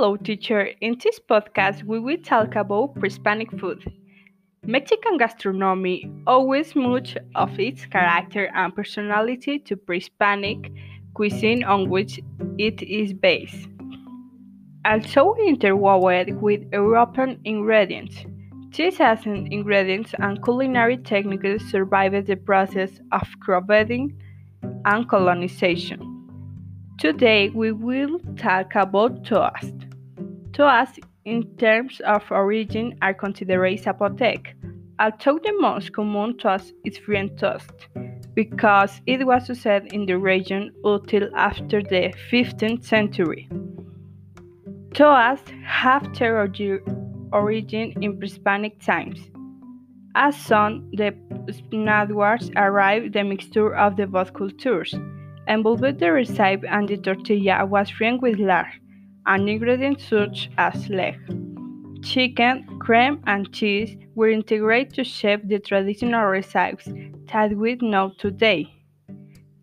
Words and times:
Hello, 0.00 0.16
teacher. 0.16 0.62
In 0.80 0.96
this 1.04 1.20
podcast, 1.20 1.84
we 1.84 2.00
will 2.00 2.16
talk 2.16 2.56
about 2.56 2.94
pre-Hispanic 2.94 3.50
food. 3.60 3.84
Mexican 4.64 5.18
gastronomy 5.18 6.10
owes 6.26 6.74
much 6.74 7.18
of 7.34 7.60
its 7.60 7.84
character 7.84 8.50
and 8.54 8.74
personality 8.74 9.58
to 9.58 9.76
pre-Hispanic 9.76 10.72
cuisine 11.12 11.62
on 11.64 11.90
which 11.90 12.18
it 12.56 12.80
is 12.80 13.12
based. 13.12 13.68
Also 14.86 15.34
interwoven 15.34 16.40
with 16.40 16.62
European 16.72 17.38
ingredients, 17.44 18.24
these 18.74 18.98
ancient 19.02 19.52
ingredients 19.52 20.14
and 20.18 20.42
culinary 20.42 20.96
techniques 20.96 21.70
survived 21.70 22.26
the 22.26 22.36
process 22.36 22.90
of 23.12 23.28
cross-breeding 23.40 24.18
and 24.86 25.06
colonization. 25.10 26.00
Today 26.98 27.50
we 27.50 27.72
will 27.72 28.18
talk 28.38 28.74
about 28.74 29.26
toast. 29.26 29.74
Toast, 30.60 31.00
in 31.24 31.56
terms 31.56 32.00
of 32.00 32.30
origin, 32.30 32.94
are 33.00 33.14
considered 33.14 33.78
Zapotec, 33.78 34.48
although 34.98 35.40
the 35.42 35.54
most 35.58 35.94
common 35.94 36.36
toast 36.36 36.74
is 36.84 36.98
French 36.98 37.40
toast, 37.40 37.88
because 38.34 39.00
it 39.06 39.26
was 39.26 39.48
used 39.48 39.66
in 39.94 40.04
the 40.04 40.18
region 40.18 40.70
until 40.84 41.34
after 41.34 41.82
the 41.82 42.12
15th 42.30 42.84
century. 42.84 43.48
Toast 44.92 45.48
have 45.64 46.04
their 46.18 46.46
origin 47.32 47.94
in 48.02 48.18
pre-Hispanic 48.18 48.78
times. 48.82 49.30
As 50.14 50.36
soon 50.36 50.90
the 50.92 51.14
Spaniards 51.50 52.50
arrived, 52.54 53.14
the 53.14 53.24
mixture 53.24 53.74
of 53.74 53.96
the 53.96 54.06
both 54.06 54.34
cultures 54.34 54.94
Involved 55.48 55.98
the 55.98 56.12
recipe 56.12 56.68
and 56.68 56.86
the 56.86 56.98
tortilla 56.98 57.64
was 57.64 57.90
filled 57.90 58.20
with 58.20 58.38
lard 58.38 58.68
and 59.26 59.48
ingredients 59.48 60.08
such 60.08 60.50
as 60.58 60.88
leg, 60.88 61.18
chicken, 62.02 62.78
cream, 62.78 63.22
and 63.26 63.52
cheese 63.52 63.96
were 64.14 64.30
integrated 64.30 64.94
to 64.94 65.04
shape 65.04 65.46
the 65.46 65.58
traditional 65.58 66.26
recipes 66.26 66.88
that 67.32 67.56
we 67.56 67.76
know 67.76 68.12
today. 68.18 68.66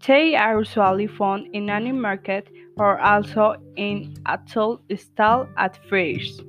They 0.06 0.36
are 0.36 0.60
usually 0.60 1.08
found 1.08 1.48
in 1.54 1.70
any 1.70 1.92
market 1.92 2.48
or 2.78 3.00
also 3.00 3.56
in 3.76 4.16
a 4.26 4.40
toll 4.48 4.82
stall 4.96 5.48
at 5.58 5.78
fairs. 5.90 6.42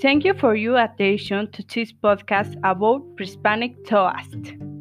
Thank 0.00 0.24
you 0.24 0.34
for 0.34 0.54
your 0.56 0.78
attention 0.78 1.50
to 1.52 1.62
this 1.62 1.92
podcast 1.92 2.56
about 2.64 3.02
Hispanic 3.18 3.84
toast. 3.84 4.71